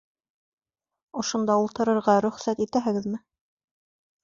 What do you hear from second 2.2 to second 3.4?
рөхсәт итәһегеҙме?